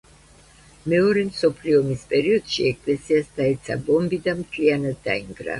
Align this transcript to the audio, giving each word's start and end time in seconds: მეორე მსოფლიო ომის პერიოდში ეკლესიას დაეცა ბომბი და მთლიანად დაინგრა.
მეორე 0.93 1.25
მსოფლიო 1.27 1.83
ომის 1.83 2.07
პერიოდში 2.15 2.67
ეკლესიას 2.71 3.31
დაეცა 3.39 3.79
ბომბი 3.91 4.23
და 4.29 4.37
მთლიანად 4.45 5.01
დაინგრა. 5.09 5.49